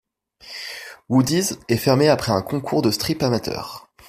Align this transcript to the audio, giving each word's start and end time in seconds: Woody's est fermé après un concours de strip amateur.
Woody's 1.09 1.59
est 1.67 1.77
fermé 1.77 2.07
après 2.09 2.31
un 2.31 2.41
concours 2.41 2.81
de 2.81 2.89
strip 2.89 3.21
amateur. 3.21 3.87